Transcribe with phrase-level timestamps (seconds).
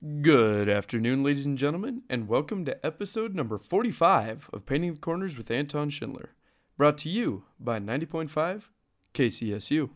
[0.00, 5.36] Good afternoon, ladies and gentlemen, and welcome to episode number 45 of Painting the Corners
[5.36, 6.30] with Anton Schindler,
[6.78, 8.70] brought to you by 90.5
[9.12, 9.90] KCSU.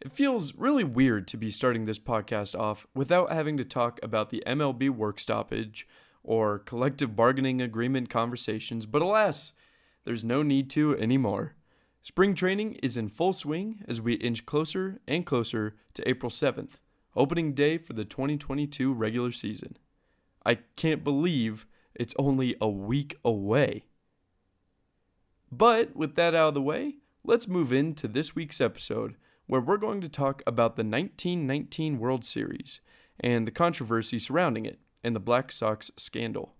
[0.00, 4.30] It feels really weird to be starting this podcast off without having to talk about
[4.30, 5.88] the MLB work stoppage
[6.22, 9.52] or collective bargaining agreement conversations, but alas,
[10.04, 11.56] there's no need to anymore.
[12.04, 16.76] Spring training is in full swing as we inch closer and closer to April 7th
[17.16, 19.76] opening day for the 2022 regular season.
[20.44, 23.84] I can't believe it's only a week away.
[25.50, 29.16] But with that out of the way, let's move into this week's episode
[29.46, 32.80] where we're going to talk about the 1919 World Series
[33.18, 36.54] and the controversy surrounding it and the Black Sox scandal.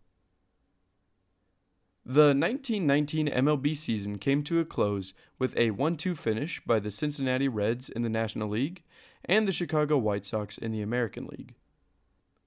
[2.04, 6.90] The 1919 MLB season came to a close with a 1 2 finish by the
[6.90, 8.82] Cincinnati Reds in the National League
[9.28, 11.54] and the Chicago White Sox in the American League.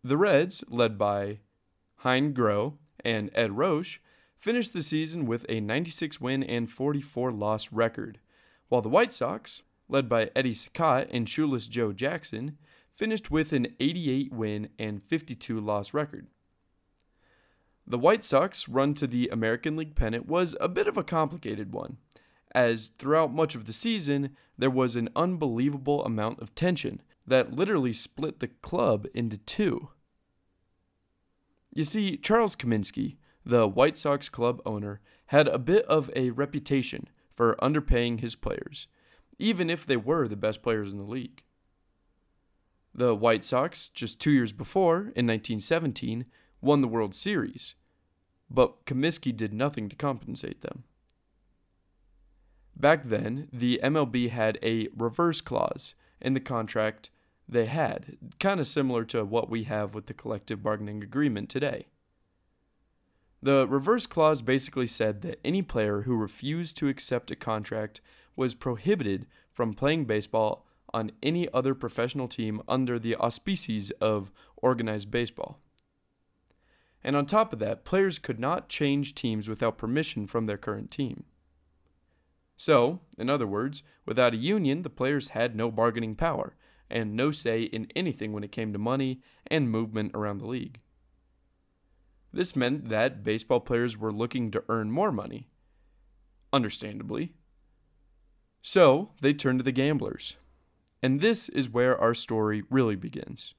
[0.04, 1.40] The Reds, led by
[1.98, 2.74] Hein Groh
[3.06, 4.00] and Edd Roush,
[4.38, 8.20] finished the season with a 96 win and 44 loss record,
[8.70, 12.58] while the White Sox, led by Eddie Cicotte and shoeless Joe Jackson,
[12.92, 16.28] finished with an 88 win and 52 loss record.
[17.86, 21.74] The White Sox run to the American League pennant was a bit of a complicated
[21.74, 21.98] one
[22.54, 27.94] as throughout much of the season, there was an unbelievable amount of tension that literally
[27.94, 29.90] split the club into two.
[31.74, 37.08] You see, Charles Comiskey, the White Sox club owner, had a bit of a reputation
[37.34, 38.88] for underpaying his players,
[39.40, 41.44] even if they were the best players in the league.
[42.94, 46.26] The White Sox, just two years before, in 1917,
[46.60, 47.76] won the World Series,
[48.50, 50.84] but Comiskey did nothing to compensate them.
[52.76, 57.10] Back then, the MLB had a reserve clause in the contract
[57.48, 61.88] they had, kind of similar to what we have with the collective bargaining agreement today.
[63.44, 68.00] The reserve clause basically said that any player who refused to accept a contract
[68.36, 75.12] was prohibited from playing baseball on any other professional team under the auspices of organized
[75.12, 75.60] baseball.
[77.04, 80.92] And on top of that, players could not change teams without permission from their current
[80.92, 81.24] team.
[82.62, 86.56] So, in other words, without a union, the players had no bargaining power
[86.92, 90.78] and no say in anything when it came to money and movement around the league.
[92.32, 95.50] This meant that baseball players were looking to earn more money.
[96.54, 97.34] Understandably.
[98.62, 100.38] So, they turned to the gamblers.
[101.02, 103.56] And this is where our story really begins.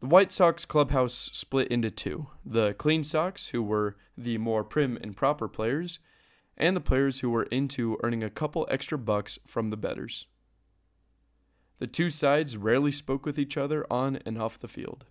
[0.00, 4.98] The White Sox clubhouse split into two the Clean Sox, who were the more prim
[5.00, 6.00] and proper players,
[6.60, 10.26] and the players who were into earning a couple extra bucks from the bettors.
[11.78, 15.06] The two sides rarely spoke with each other on and off the field.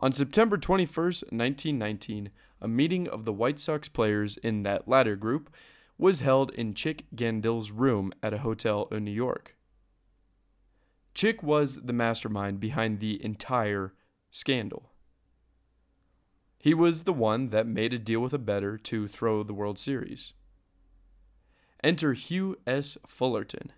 [0.00, 5.54] On September 21, 1919, a meeting of the White Sox players in that latter group
[5.96, 9.56] was held in Chick Gandil's room at a hotel in New York.
[11.14, 13.92] Chick was the mastermind behind the entire
[14.30, 14.92] scandal.
[16.58, 19.78] He was the one that made a deal with a bettor to throw the World
[19.78, 20.32] Series.
[21.84, 22.98] Enter Hugh S.
[23.06, 23.72] Fullerton.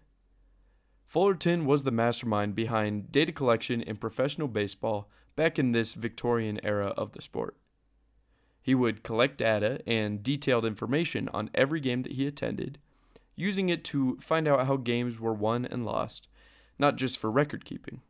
[1.07, 6.95] Fullerton was the mastermind behind data collection in professional baseball back in this Victorian era
[6.97, 7.57] of the sport.
[8.63, 12.79] He would collect data and detailed information on every game that he attended,
[13.37, 16.29] using it to find out how games were won and lost,
[16.79, 18.01] not just for record keeping.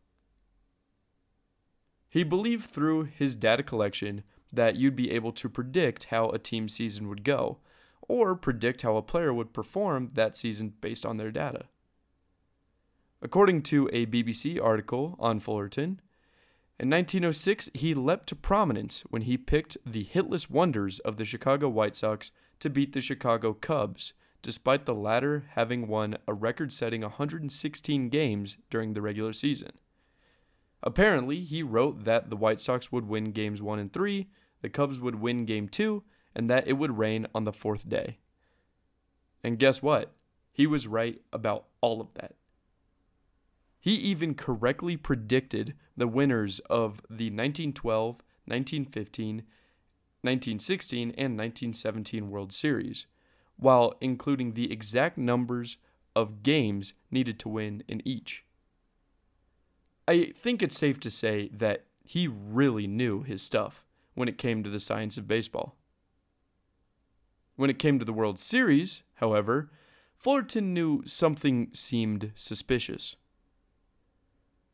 [2.08, 6.68] He believed through his data collection that you'd be able to predict how a team
[6.68, 7.58] season would go,
[8.02, 11.66] or predict how a player would perform that season based on their data.
[13.22, 16.00] According to a BBC article on Fullerton,
[16.78, 21.68] in 1906 he leapt to prominence when he picked the hitless wonders of the Chicago
[21.68, 27.02] White Sox to beat the Chicago Cubs, despite the latter having won a record setting
[27.02, 29.72] 116 games during the regular season.
[30.82, 34.26] Apparently, he wrote that the White Sox would win games 1 and 3
[34.62, 36.02] the Cubs would win game two,
[36.34, 38.18] and that it would rain on the fourth day.
[39.42, 40.12] And guess what?
[40.52, 42.34] He was right about all of that.
[43.78, 49.36] He even correctly predicted the winners of the 1912, 1915,
[50.22, 53.06] 1916, and 1917 World Series,
[53.56, 55.78] while including the exact numbers
[56.14, 58.44] of games needed to win in each.
[60.06, 63.84] I think it's safe to say that he really knew his stuff
[64.14, 65.76] when it came to the science of baseball.
[67.56, 69.70] When it came to the World Series, however,
[70.16, 73.16] Fullerton knew something seemed suspicious.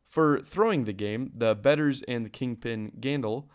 [0.08, 3.46] For throwing the game, the bettors and the kingpin Gandil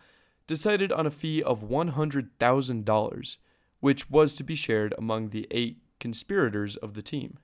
[0.48, 3.38] decided on a fee of $100,000,
[3.80, 7.38] which was to be shared among the eight conspirators of the team.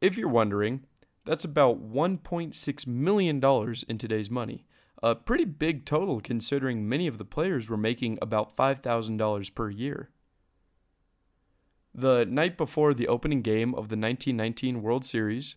[0.00, 0.84] If you're wondering,
[1.24, 3.44] that's about $1.6 million
[3.88, 4.64] in today's money,
[5.02, 10.10] a pretty big total considering many of the players were making about $5,000 per year.
[11.94, 15.56] The night before the opening game of the 1919 World Series,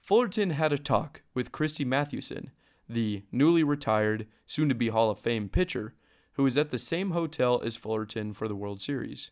[0.00, 2.50] Fullerton had a talk with Christy Mathewson,
[2.88, 5.94] the newly retired, soon to be Hall of Fame pitcher,
[6.32, 9.30] who was at the same hotel as Fullerton for the World Series.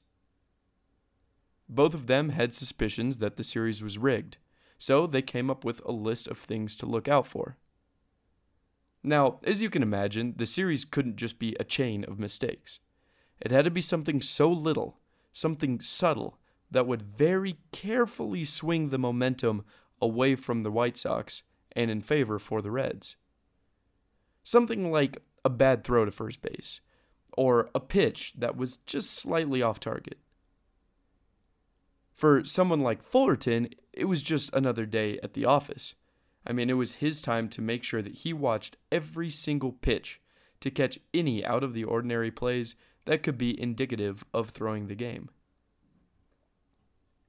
[1.69, 4.37] Both of them had suspicions that the series was rigged,
[4.79, 7.57] so they came up with a list of things to look out for.
[9.07, 12.81] Now, as you can imagine, the series couldn't just be a chain of mistakes.
[13.39, 14.99] It had to be something so little,
[15.31, 16.39] something subtle,
[16.71, 19.65] that would very carefully swing the momentum
[20.01, 21.43] away from the White Sox
[21.73, 23.17] and in favor for the Reds.
[24.43, 26.81] Something like a bad throw to first base,
[27.37, 30.19] or a pitch that was just slightly off target.
[32.17, 35.95] For someone like Fullerton, it was just another day at the office.
[36.47, 40.21] I mean, it was his time to make sure that he watched every single pitch
[40.61, 42.75] to catch any out of the ordinary plays
[43.07, 45.29] that could be indicative of throwing the game.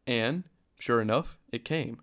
[0.08, 0.44] And,
[0.80, 2.00] sure enough, it came.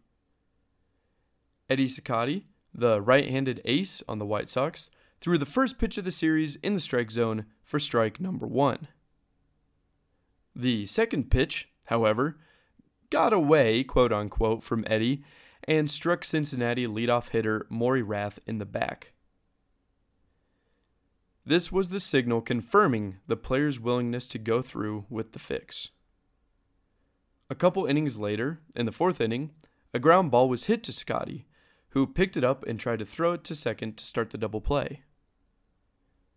[1.70, 2.44] Eddie Cicotte,
[2.74, 6.56] the right handed ace on the White Sox, threw the first pitch of the series
[6.56, 8.88] in the strike zone for strike number one.
[10.54, 12.38] The second pitch, however,
[13.08, 15.22] got away, quote unquote, from Eddie
[15.68, 19.12] and struck Cincinnati leadoff hitter Maury Rath in the back.
[21.44, 25.88] This was the signal confirming the player's willingness to go through with the fix.
[27.50, 29.50] A couple innings later, in the fourth inning,
[29.92, 31.44] a ground ball was hit to Cicotte,
[31.90, 34.60] who picked it up and tried to throw it to second to start the double
[34.60, 35.02] play.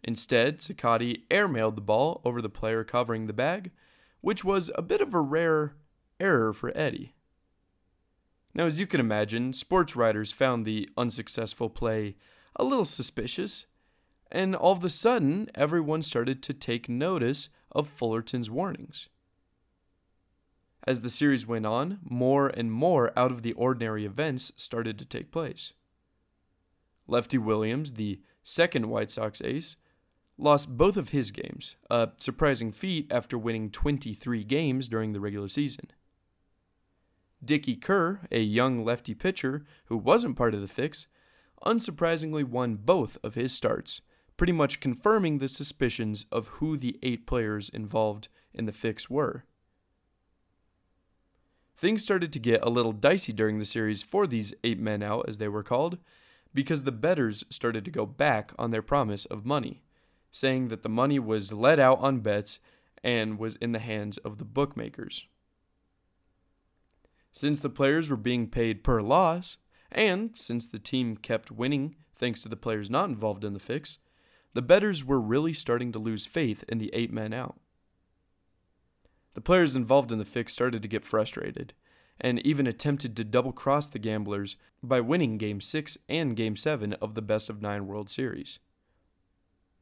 [0.03, 3.71] Instead, Cicotte airmailed the ball over the player covering the bag,
[4.21, 5.75] which was a bit of a rare
[6.19, 7.14] error for Eddie.
[8.55, 12.15] Now, as you can imagine, sports writers found the unsuccessful play
[12.55, 13.65] a little suspicious,
[14.31, 19.09] and all of a sudden, everyone started to take notice of Fullerton's warnings.
[20.87, 25.05] As the series went on, more and more out of the ordinary events started to
[25.05, 25.73] take place.
[27.07, 29.75] Lefty Williams, the second White Sox ace,
[30.37, 35.49] lost both of his games, a surprising feat after winning 23 games during the regular
[35.49, 35.89] season.
[37.43, 41.07] Dickey Kerr, a young lefty pitcher who wasn't part of the fix,
[41.65, 44.01] unsurprisingly won both of his starts,
[44.37, 49.45] pretty much confirming the suspicions of who the eight players involved in the fix were.
[51.77, 55.27] Things started to get a little dicey during the series for these eight men out,
[55.27, 55.97] as they were called,
[56.53, 59.83] because the bettors started to go back on their promise of money,
[60.31, 62.59] saying that the money was let out on bets
[63.03, 65.27] and was in the hands of the bookmakers.
[67.35, 69.57] Since the players were being paid per loss,
[69.91, 73.99] and since the team kept winning thanks to the players not involved in the fix,
[74.53, 77.59] the bettors were really starting to lose faith in the eight men out.
[79.33, 81.73] The players involved in the fix started to get frustrated,
[82.21, 86.93] and even attempted to double cross the gamblers by winning Game 6 and Game 7
[86.93, 88.59] of the Best of 9 World Series.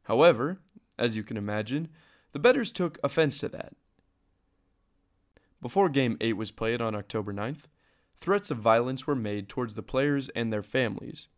[0.05, 0.59] However,
[0.97, 1.89] as you can imagine,
[2.31, 3.75] the bettors took offense to that
[5.63, 7.67] before Game 8 was played on October 9th,
[8.17, 11.29] threats of violence were made towards the players and their families,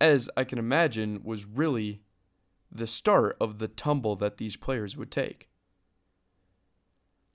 [0.00, 2.00] as I can imagine was really
[2.72, 5.50] the start of the tumble that these players would take.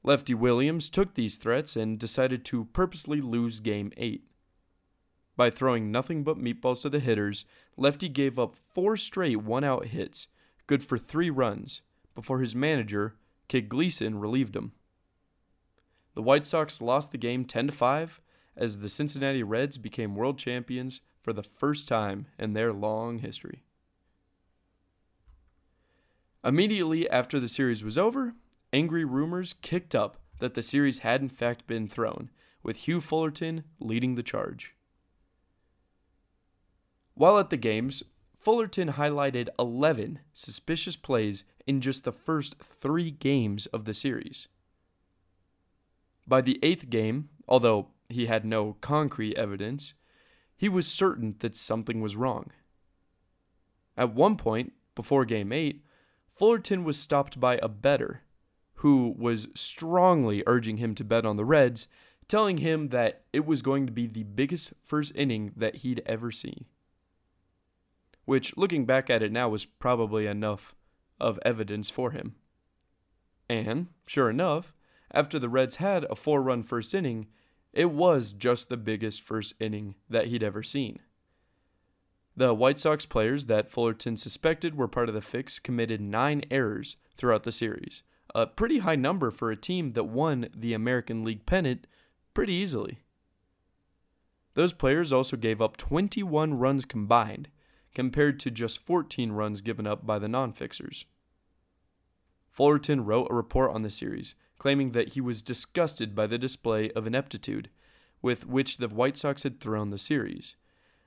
[0.02, 4.32] Lefty Williams took these threats and decided to purposely lose Game 8.
[5.38, 7.46] By throwing nothing but meatballs to the hitters,
[7.78, 10.28] Lefty gave up four straight one out hits,
[10.66, 11.82] good for three runs,
[12.16, 14.72] before his manager, Kid Gleason, relieved him.
[16.16, 18.22] The White Sox lost the game 10 to 5
[18.56, 23.64] as the Cincinnati Reds became world champions for the first time in their long history.
[26.44, 28.36] Immediately after the series was over,
[28.72, 32.30] angry rumors kicked up that the series had in fact been thrown,
[32.62, 34.76] with Hugh Fullerton leading the charge.
[37.14, 38.04] While at the games,
[38.38, 44.50] Fullerton highlighted 11 suspicious plays in just the first three games of the series.
[46.28, 49.94] By the eighth game, although he had no concrete evidence,
[50.56, 52.52] he was certain that something was wrong.
[53.98, 55.84] At one point, before game eight,
[56.32, 58.22] Fullerton was stopped by a bettor
[58.76, 61.88] who was strongly urging him to bet on the Reds,
[62.28, 66.32] telling him that it was going to be the biggest first inning that he'd ever
[66.32, 66.66] seen.
[68.26, 70.76] which, looking back at it now, was probably enough
[71.20, 72.36] of evidence for him.
[73.50, 74.74] And, sure enough,
[75.14, 77.28] after the Reds had a four run first inning,
[77.72, 81.00] it was just the biggest first inning that he'd ever seen.
[82.36, 86.98] The White Sox players that Fullerton suspected were part of the fix committed nine errors
[87.16, 88.02] throughout the series,
[88.34, 91.86] a pretty high number for a team that won the American League pennant
[92.34, 93.00] pretty easily.
[94.56, 97.50] Those players also gave up 21 runs combined,
[97.94, 101.06] compared to just 14 runs given up by the non fixers.
[102.50, 106.90] Fullerton wrote a report on the series, claiming that he was disgusted by the display
[106.92, 107.70] of ineptitude
[108.22, 110.56] with which the White Sox had thrown the series,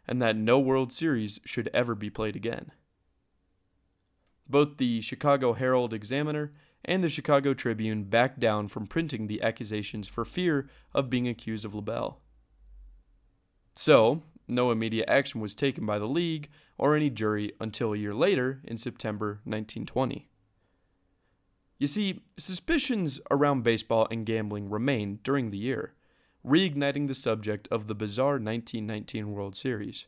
[0.06, 2.70] and that no World Series should ever be played again.
[4.46, 6.52] Both the Chicago Herald Examiner
[6.84, 11.64] and the Chicago Tribune backed down from printing the accusations for fear of being accused
[11.64, 12.20] of libel.
[13.74, 18.14] So, no immediate action was taken by the league or any jury until a year
[18.14, 20.28] later in September 1920.
[21.78, 25.94] You see, suspicions around baseball and gambling remained during the year,
[26.44, 30.06] reigniting the subject of the bizarre 1919 World Series.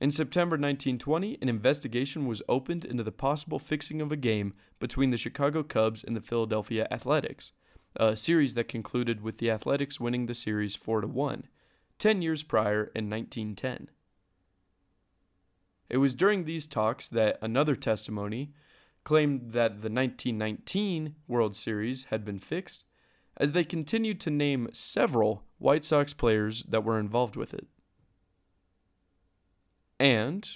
[0.00, 5.10] In September 1920, an investigation was opened into the possible fixing of a game between
[5.10, 7.52] the Chicago Cubs and the Philadelphia Athletics,
[7.96, 11.48] a series that concluded with the Athletics winning the series 4 to 1,
[11.98, 13.90] 10 years prior in 1910.
[15.90, 18.54] It was during these talks that another testimony
[19.04, 22.84] claimed that the 1919 World Series had been fixed,
[23.36, 27.66] as they continued to name several White Sox players that were involved with it.
[29.98, 30.48] And,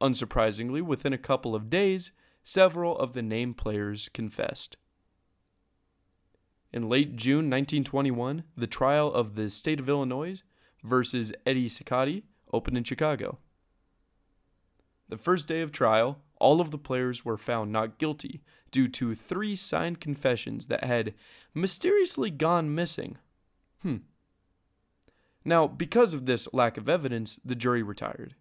[0.00, 4.76] unsurprisingly, within a couple of days, several of the named players confessed.
[6.72, 10.42] In late June 1921, the trial of the state of Illinois
[10.82, 13.38] versus Eddie Cicotte opened in Chicago.
[15.08, 19.14] The first day of trial, all of the players were found not guilty due to
[19.14, 21.14] three signed confessions that had
[21.54, 23.18] mysteriously gone missing.
[23.82, 23.98] Hmm.
[25.44, 28.34] Now, because of this lack of evidence, the jury retired.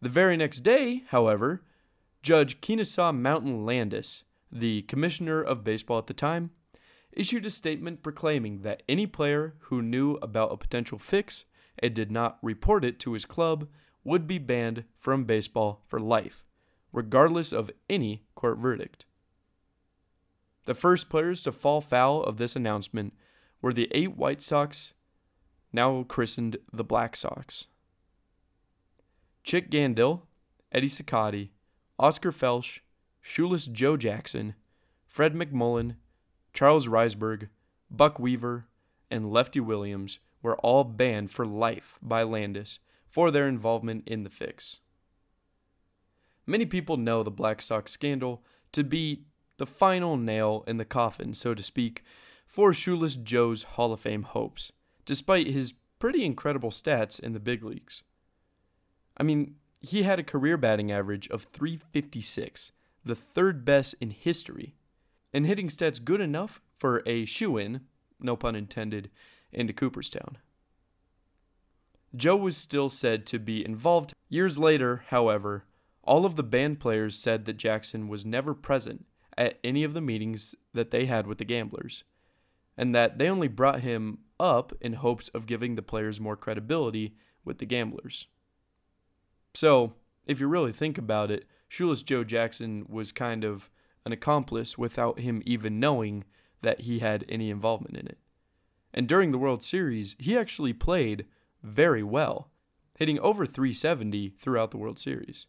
[0.00, 1.62] The very next day, however,
[2.22, 6.50] Judge Kennesaw Mountain Landis, the commissioner of baseball at the time,
[7.12, 11.44] issued a statement proclaiming that any player who knew about a potential fix
[11.78, 13.68] and did not report it to his club
[14.04, 16.44] would be banned from baseball for life,
[16.92, 19.06] regardless of any court verdict.
[20.64, 23.14] The first players to fall foul of this announcement
[23.60, 24.94] were the eight White Sox
[25.72, 27.66] now christened the Black Sox.
[29.42, 30.22] Chick Gandil,
[30.70, 31.50] Eddie Cicotte,
[31.98, 32.80] Oscar Felsch,
[33.20, 34.54] Shoeless Joe Jackson,
[35.06, 35.96] Fred McMullen,
[36.52, 37.48] Charles Risberg,
[37.90, 38.66] Buck Weaver,
[39.10, 42.78] and Lefty Williams were all banned for life by Landis
[43.12, 44.80] for their involvement in the fix.
[46.46, 48.42] Many people know the Black Sox scandal
[48.72, 49.26] to be
[49.58, 52.02] the final nail in the coffin, so to speak,
[52.46, 54.72] for Shoeless Joe's Hall of Fame hopes
[55.04, 58.02] despite his pretty incredible stats in the big leagues.
[59.16, 62.72] I mean, he had a career batting average of 356,
[63.04, 64.74] the third best in history,
[65.32, 67.82] and hitting stats good enough for a shoe in,
[68.20, 69.10] no pun intended,
[69.52, 70.38] into Cooperstown.
[72.14, 74.12] Joe was still said to be involved.
[74.28, 75.64] Years later, however,
[76.02, 79.06] all of the banned players said that Jackson was never present
[79.38, 82.04] at any of the meetings that they had with the gamblers,
[82.76, 87.14] and that they only brought him up in hopes of giving the players more credibility
[87.44, 88.26] with the gamblers.
[89.54, 89.94] So,
[90.26, 93.70] if you really think about it, Shoeless Joe Jackson was kind of
[94.04, 96.24] an accomplice without him even knowing
[96.62, 98.18] that he had any involvement in it.
[98.92, 101.24] And during the World Series, he actually played
[101.62, 102.50] very well,
[102.98, 105.46] hitting over 370 throughout the World Series.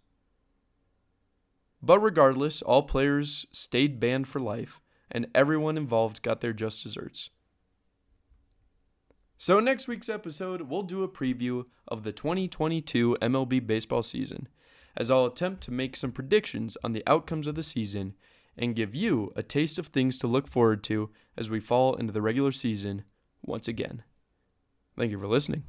[1.82, 4.80] But regardless, all players stayed banned for life,
[5.12, 7.30] and everyone involved got their just desserts.
[9.38, 14.48] So, next week's episode, we'll do a preview of the 2022 MLB baseball season,
[14.96, 18.14] as I'll attempt to make some predictions on the outcomes of the season
[18.58, 22.14] and give you a taste of things to look forward to as we fall into
[22.14, 23.04] the regular season
[23.42, 24.04] once again.
[24.96, 25.64] Thank you for listening.